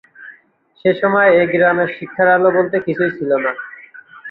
[0.79, 3.51] সেসময় সেই গ্রামে শিক্ষার আলো বলতে কিছুই ছিল না।